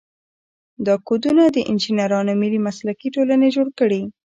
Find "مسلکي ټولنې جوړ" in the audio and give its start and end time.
2.67-3.67